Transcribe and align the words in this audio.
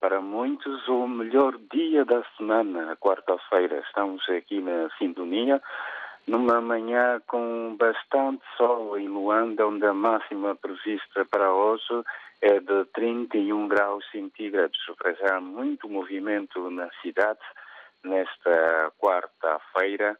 para 0.00 0.20
muitos 0.20 0.86
o 0.88 1.06
melhor 1.06 1.56
dia 1.72 2.04
da 2.04 2.22
semana, 2.36 2.96
quarta-feira. 2.96 3.82
Estamos 3.86 4.28
aqui 4.28 4.60
na 4.60 4.88
sintonia, 4.98 5.62
numa 6.26 6.60
manhã 6.60 7.20
com 7.26 7.76
bastante 7.78 8.42
sol 8.56 8.98
em 8.98 9.08
Luanda, 9.08 9.66
onde 9.66 9.86
a 9.86 9.94
máxima 9.94 10.54
prevista 10.54 11.24
para 11.24 11.52
hoje 11.52 12.04
é 12.42 12.60
de 12.60 12.84
31 12.92 13.68
graus 13.68 14.04
centígrados. 14.10 14.78
Já 15.20 15.40
muito 15.40 15.88
movimento 15.88 16.70
na 16.70 16.88
cidade 17.02 17.40
nesta 18.04 18.92
quarta-feira, 18.98 20.16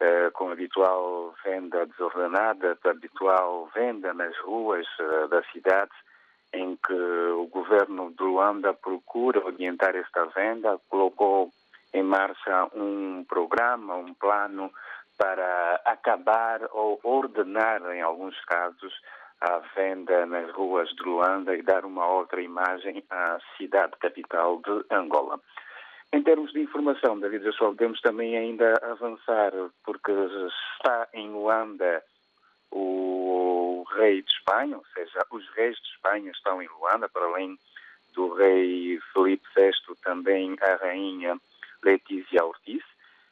eh, 0.00 0.30
com 0.32 0.48
a 0.48 0.52
habitual 0.52 1.34
venda 1.44 1.86
desordenada, 1.86 2.78
a 2.84 2.90
habitual 2.90 3.68
venda 3.74 4.12
nas 4.12 4.36
ruas 4.38 4.86
eh, 5.00 5.28
da 5.28 5.42
cidade 5.44 5.90
que 6.86 6.92
o 6.92 7.46
governo 7.46 8.12
de 8.16 8.22
Luanda 8.22 8.74
procura 8.74 9.44
orientar 9.44 9.96
esta 9.96 10.26
venda, 10.26 10.78
colocou 10.88 11.50
em 11.92 12.02
marcha 12.02 12.68
um 12.74 13.24
programa, 13.28 13.96
um 13.96 14.12
plano 14.14 14.70
para 15.16 15.80
acabar 15.84 16.60
ou 16.72 16.98
ordenar, 17.02 17.80
em 17.92 18.02
alguns 18.02 18.38
casos, 18.44 18.92
a 19.40 19.60
venda 19.76 20.26
nas 20.26 20.50
ruas 20.52 20.88
de 20.90 21.02
Luanda 21.02 21.54
e 21.54 21.62
dar 21.62 21.84
uma 21.84 22.06
outra 22.06 22.40
imagem 22.40 23.04
à 23.10 23.38
cidade 23.56 23.92
capital 24.00 24.60
de 24.60 24.84
Angola. 24.90 25.38
Em 26.12 26.22
termos 26.22 26.52
de 26.52 26.60
informação, 26.60 27.18
David 27.18 27.44
Joshua, 27.44 27.68
podemos 27.68 28.00
também 28.00 28.36
ainda 28.36 28.74
avançar, 28.82 29.52
porque 29.84 30.12
está 30.12 31.08
em 31.12 31.28
Luanda 31.30 32.02
o 32.70 33.23
rei 33.96 34.22
de 34.22 34.30
Espanha, 34.30 34.76
ou 34.76 34.84
seja, 34.94 35.24
os 35.30 35.48
reis 35.50 35.76
de 35.76 35.88
Espanha 35.88 36.30
estão 36.30 36.62
em 36.62 36.68
Luanda, 36.68 37.08
para 37.08 37.24
além 37.24 37.58
do 38.14 38.32
rei 38.34 39.00
Felipe 39.12 39.46
VI, 39.56 39.72
também 40.02 40.56
a 40.60 40.76
rainha 40.76 41.38
Letícia 41.82 42.44
Ortiz. 42.44 42.82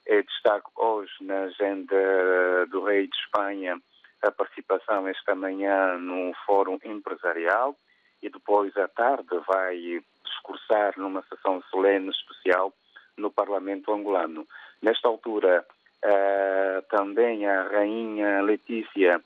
É 0.06 0.22
destaque 0.22 0.68
hoje 0.76 1.12
na 1.20 1.42
agenda 1.42 2.66
do 2.70 2.84
rei 2.84 3.06
de 3.06 3.16
Espanha 3.16 3.80
a 4.22 4.30
participação 4.30 5.06
esta 5.08 5.34
manhã 5.34 5.98
num 5.98 6.32
fórum 6.46 6.78
empresarial 6.84 7.76
e 8.22 8.30
depois 8.30 8.76
à 8.76 8.86
tarde 8.88 9.28
vai 9.46 10.02
discursar 10.24 10.94
numa 10.96 11.22
sessão 11.22 11.62
solene 11.70 12.10
especial 12.10 12.72
no 13.16 13.30
Parlamento 13.30 13.92
angolano. 13.92 14.46
Nesta 14.80 15.08
altura, 15.08 15.64
uh, 16.04 16.82
também 16.88 17.46
a 17.46 17.62
rainha 17.64 18.42
Letícia 18.42 19.20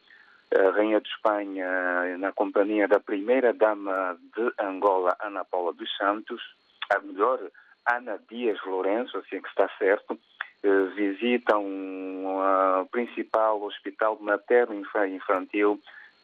a 0.54 0.70
Rainha 0.70 1.00
de 1.00 1.08
Espanha, 1.08 2.16
na 2.18 2.32
companhia 2.32 2.86
da 2.86 3.00
primeira-dama 3.00 4.18
de 4.36 4.52
Angola, 4.60 5.16
Ana 5.20 5.44
Paula 5.44 5.72
dos 5.72 5.88
Santos, 5.96 6.40
a 6.92 7.00
melhor, 7.00 7.40
Ana 7.90 8.18
Dias 8.30 8.58
Lourenço, 8.64 9.18
assim 9.18 9.40
que 9.40 9.48
está 9.48 9.68
certo, 9.78 10.18
eh, 10.62 10.82
visitam 10.94 11.64
o 11.64 12.86
principal 12.86 13.62
hospital 13.62 14.18
materno-infantil 14.20 15.80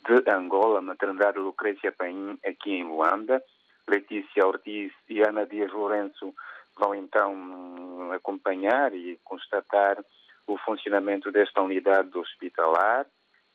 de 0.07 0.31
Angola, 0.31 0.81
maternidade 0.81 1.39
Lucrécia 1.39 1.93
Paim, 1.93 2.39
aqui 2.45 2.73
em 2.73 2.85
Luanda. 2.85 3.43
Letícia 3.89 4.47
Ortiz 4.47 4.93
e 5.09 5.21
Ana 5.23 5.45
Dias 5.45 5.73
Lourenço 5.73 6.33
vão 6.79 6.95
então 6.95 8.13
acompanhar 8.13 8.95
e 8.95 9.19
constatar 9.25 10.03
o 10.47 10.57
funcionamento 10.59 11.31
desta 11.31 11.61
unidade 11.61 12.17
hospitalar 12.17 13.07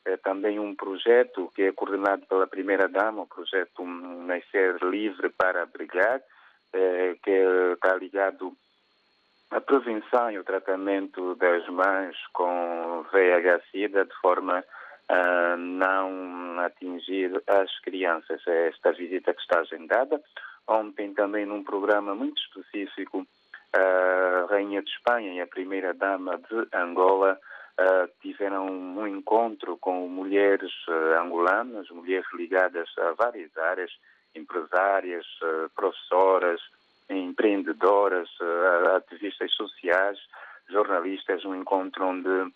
é 0.08 0.16
também 0.16 0.58
um 0.58 0.74
projeto 0.74 1.52
que 1.54 1.62
é 1.62 1.72
coordenado 1.72 2.26
pela 2.26 2.46
primeira-dama, 2.46 3.22
o 3.22 3.26
projeto 3.26 3.84
Nascer 3.84 4.76
Livre 4.82 5.28
para 5.28 5.62
Abrigar, 5.62 6.20
é, 6.72 7.14
que 7.22 7.30
está 7.74 7.94
ligado 7.94 8.52
à 9.50 9.60
prevenção 9.60 10.30
e 10.30 10.36
ao 10.36 10.44
tratamento 10.44 11.34
das 11.34 11.66
mães 11.68 12.16
com 12.32 13.04
VIH-Sida 13.12 14.04
de 14.06 14.14
forma 14.20 14.64
a 15.08 15.56
não 15.56 16.58
atingir 16.60 17.42
as 17.46 17.78
crianças. 17.80 18.40
É 18.46 18.68
esta 18.68 18.92
visita 18.92 19.32
que 19.34 19.40
está 19.40 19.60
agendada. 19.60 20.20
Ontem 20.66 21.14
também 21.14 21.46
num 21.46 21.64
programa 21.64 22.14
muito 22.14 22.40
específico, 22.42 23.26
a 23.72 24.46
Rainha 24.50 24.82
de 24.82 24.90
Espanha 24.90 25.32
e 25.34 25.40
a 25.40 25.46
Primeira-Dama 25.46 26.38
de 26.38 26.76
Angola 26.76 27.38
tiveram 28.38 28.66
um 28.66 29.06
encontro 29.06 29.76
com 29.76 30.08
mulheres 30.08 30.70
uh, 30.86 31.20
angolanas, 31.20 31.90
mulheres 31.90 32.26
ligadas 32.32 32.88
a 32.96 33.12
várias 33.12 33.54
áreas, 33.58 33.90
empresárias, 34.34 35.26
uh, 35.42 35.68
professoras, 35.74 36.60
empreendedoras, 37.10 38.28
ativistas 38.94 39.50
sociais, 39.54 40.18
jornalistas, 40.68 41.42
um 41.42 41.54
encontro 41.54 42.04
onde 42.04 42.52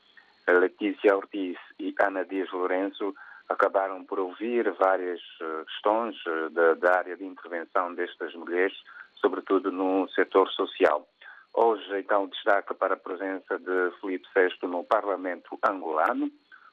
Letícia 0.47 1.17
Ortiz 1.17 1.57
e 1.81 1.95
Ana 1.99 2.23
Dias 2.23 2.51
Lourenço 2.53 3.15
acabaram 3.49 4.05
por 4.05 4.21
ouvir 4.21 4.71
várias 4.73 5.23
questões 5.67 6.15
da, 6.51 6.75
da 6.75 6.99
área 6.99 7.17
de 7.17 7.25
intervenção 7.25 7.95
destas 7.95 8.35
mulheres, 8.35 8.77
sobretudo 9.15 9.73
no 9.73 10.07
setor 10.11 10.47
social. 10.51 11.09
Hoje, 11.55 11.99
então, 11.99 12.27
destaca 12.29 12.75
para 12.75 12.95
a 12.95 12.97
presença 12.97 13.59
de 13.59 13.91
Felipe 14.01 14.27
VI 14.35 14.67
no 14.67 14.83
Parlamento 14.85 15.59
angolano. 15.63 16.31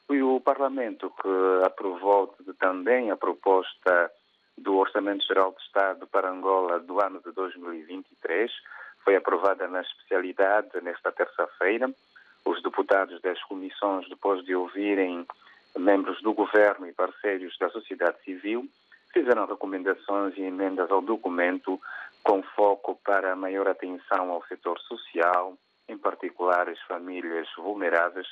Foi 0.07 0.21
o 0.23 0.39
Parlamento 0.39 1.13
que 1.21 1.65
aprovou 1.65 2.33
também 2.57 3.11
a 3.11 3.17
proposta 3.17 4.11
do 4.57 4.77
Orçamento 4.77 5.25
Geral 5.25 5.51
de 5.51 5.61
Estado 5.63 6.07
para 6.07 6.29
Angola 6.29 6.79
do 6.79 6.99
ano 7.01 7.21
de 7.23 7.31
2023. 7.33 8.51
Foi 9.03 9.15
aprovada 9.15 9.67
na 9.67 9.81
especialidade 9.81 10.69
nesta 10.81 11.11
terça-feira. 11.11 11.91
Os 12.45 12.63
deputados 12.63 13.21
das 13.21 13.41
comissões, 13.43 14.07
depois 14.07 14.43
de 14.45 14.55
ouvirem 14.55 15.27
membros 15.77 16.21
do 16.21 16.33
governo 16.33 16.87
e 16.87 16.93
parceiros 16.93 17.57
da 17.59 17.69
sociedade 17.69 18.17
civil, 18.23 18.67
fizeram 19.13 19.45
recomendações 19.45 20.37
e 20.37 20.41
emendas 20.41 20.89
ao 20.89 21.01
documento 21.01 21.79
com 22.29 22.43
foco 22.55 23.01
para 23.03 23.35
maior 23.35 23.67
atenção 23.67 24.29
ao 24.29 24.45
setor 24.45 24.79
social, 24.81 25.57
em 25.87 25.97
particular 25.97 26.69
as 26.69 26.79
famílias 26.81 27.47
vulneráveis, 27.57 28.27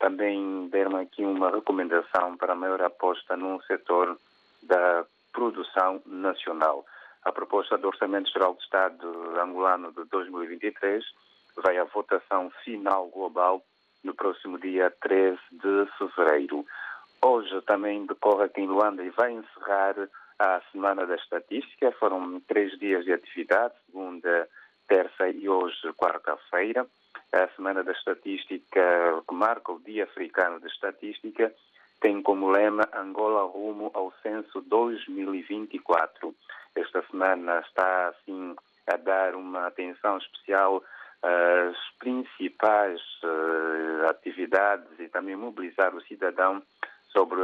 também 0.00 0.68
deram 0.70 0.96
aqui 0.96 1.24
uma 1.24 1.48
recomendação 1.48 2.36
para 2.36 2.56
maior 2.56 2.82
aposta 2.82 3.36
no 3.36 3.62
setor 3.62 4.18
da 4.64 5.06
produção 5.32 6.02
nacional. 6.04 6.84
A 7.22 7.30
proposta 7.30 7.78
do 7.78 7.86
Orçamento 7.86 8.28
Geral 8.28 8.54
do 8.54 8.60
Estado 8.60 9.08
angolano 9.40 9.92
de 9.92 10.02
2023 10.06 11.04
vai 11.62 11.78
à 11.78 11.84
votação 11.84 12.50
final 12.64 13.06
global 13.06 13.62
no 14.02 14.16
próximo 14.16 14.58
dia 14.58 14.92
13 15.00 15.38
de 15.52 15.86
fevereiro. 15.96 16.66
Hoje 17.24 17.62
também 17.62 18.04
decorre 18.04 18.46
aqui 18.46 18.62
em 18.62 18.66
Luanda 18.66 19.04
e 19.04 19.10
vai 19.10 19.30
encerrar 19.30 19.94
a 20.42 20.60
Semana 20.72 21.06
da 21.06 21.14
Estatística. 21.14 21.92
Foram 21.92 22.40
três 22.40 22.76
dias 22.78 23.04
de 23.04 23.12
atividade, 23.12 23.74
segunda, 23.86 24.48
terça 24.88 25.28
e 25.28 25.48
hoje, 25.48 25.76
quarta-feira. 25.96 26.84
A 27.32 27.48
Semana 27.54 27.84
da 27.84 27.92
Estatística, 27.92 29.22
que 29.26 29.34
marca 29.34 29.70
o 29.70 29.80
Dia 29.80 30.04
Africano 30.04 30.58
da 30.58 30.66
Estatística, 30.66 31.54
tem 32.00 32.20
como 32.20 32.50
lema 32.50 32.88
Angola 32.92 33.44
rumo 33.44 33.92
ao 33.94 34.12
censo 34.20 34.60
2024. 34.62 36.34
Esta 36.74 37.02
semana 37.08 37.60
está, 37.60 38.08
assim, 38.08 38.56
a 38.88 38.96
dar 38.96 39.36
uma 39.36 39.68
atenção 39.68 40.18
especial 40.18 40.82
às 41.22 41.76
principais 42.00 43.00
uh, 43.22 44.08
atividades 44.08 44.98
e 44.98 45.08
também 45.08 45.36
mobilizar 45.36 45.94
o 45.94 46.02
cidadão 46.02 46.60
sobre 47.12 47.40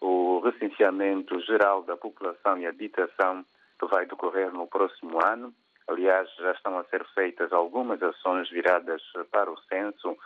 o 0.00 0.40
recenseamento 0.40 1.40
geral 1.40 1.82
da 1.82 1.96
população 1.96 2.58
e 2.58 2.66
habitação 2.66 3.44
que 3.78 3.86
vai 3.86 4.06
decorrer 4.06 4.52
no 4.52 4.66
próximo 4.66 5.24
ano. 5.24 5.54
Aliás, 5.86 6.28
já 6.36 6.52
estão 6.52 6.78
a 6.78 6.84
ser 6.84 7.04
feitas 7.14 7.52
algumas 7.52 8.02
ações 8.02 8.50
viradas 8.50 9.02
para 9.30 9.50
o 9.50 9.58
censo, 9.62 10.16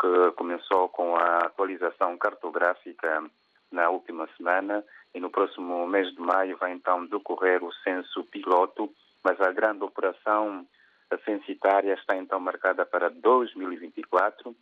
que 0.00 0.32
começou 0.36 0.88
com 0.88 1.14
a 1.16 1.38
atualização 1.38 2.16
cartográfica 2.18 3.22
na 3.70 3.88
última 3.88 4.28
semana. 4.36 4.84
E 5.14 5.20
no 5.20 5.30
próximo 5.30 5.86
mês 5.86 6.12
de 6.14 6.20
maio 6.20 6.56
vai 6.56 6.72
então 6.72 7.06
decorrer 7.06 7.62
o 7.62 7.72
censo 7.84 8.24
piloto, 8.24 8.92
mas 9.22 9.40
a 9.40 9.52
grande 9.52 9.84
operação 9.84 10.66
censitária 11.24 11.92
está 11.94 12.16
então 12.16 12.40
marcada 12.40 12.86
para 12.86 13.10
2024 13.10 14.56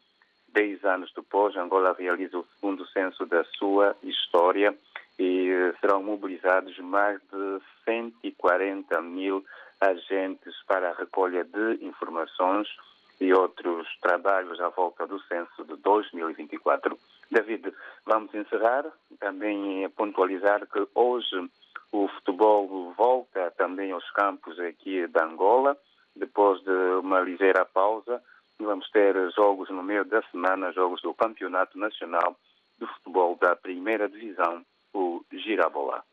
Dez 0.53 0.85
anos 0.85 1.13
depois, 1.15 1.57
Angola 1.57 1.95
realiza 1.99 2.39
o 2.39 2.47
segundo 2.55 2.87
censo 2.89 3.25
da 3.27 3.45
sua 3.45 3.97
história 4.03 4.77
e 5.19 5.49
eh, 5.49 5.75
serão 5.81 6.03
mobilizados 6.03 6.77
mais 6.79 7.21
de 7.31 7.61
140 7.85 9.01
mil 9.03 9.45
agentes 9.81 10.55
para 10.67 10.91
a 10.91 10.95
recolha 10.95 11.45
de 11.45 11.85
informações 11.85 12.69
e 13.21 13.33
outros 13.33 13.87
trabalhos 14.01 14.61
à 14.61 14.69
volta 14.71 15.07
do 15.07 15.21
censo 15.21 15.65
de 15.65 15.77
2024. 15.77 16.99
David, 17.31 17.73
vamos 18.05 18.35
encerrar 18.35 18.85
também 19.19 19.89
pontualizar 19.91 20.67
que 20.67 20.87
hoje 20.95 21.49
O 21.93 22.07
futebol 22.07 22.95
volta 22.97 23.51
também 23.57 23.91
aos 23.91 24.09
campos 24.13 24.59
aqui 24.61 25.07
de 25.09 25.21
Angola, 25.21 25.77
depois 26.15 26.63
de 26.63 26.71
uma 27.03 27.21
ligeira 27.21 27.65
pausa. 27.65 28.23
Vamos 28.61 28.91
ter 28.91 29.15
jogos 29.33 29.71
no 29.71 29.83
meio 29.83 30.05
da 30.05 30.23
semana, 30.31 30.71
jogos 30.73 31.01
do 31.01 31.15
Campeonato 31.15 31.79
Nacional 31.79 32.37
de 32.79 32.87
Futebol 32.87 33.37
da 33.41 33.57
Primeira 33.57 34.07
Divisão, 34.07 34.65
o 34.93 35.25
Girabola. 35.33 36.05